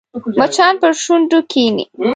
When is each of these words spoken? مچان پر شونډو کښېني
مچان 0.39 0.73
پر 0.81 0.93
شونډو 1.03 1.39
کښېني 1.51 1.85